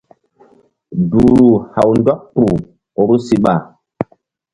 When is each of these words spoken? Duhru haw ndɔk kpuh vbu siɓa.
Duhru 1.09 1.49
haw 1.73 1.89
ndɔk 1.99 2.19
kpuh 2.31 2.53
vbu 3.01 3.15
siɓa. 3.25 3.53